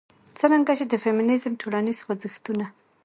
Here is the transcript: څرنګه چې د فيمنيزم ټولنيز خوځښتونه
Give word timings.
څرنګه 0.39 0.73
چې 0.79 0.85
د 0.87 0.93
فيمنيزم 1.03 1.53
ټولنيز 1.61 1.97
خوځښتونه 2.05 2.65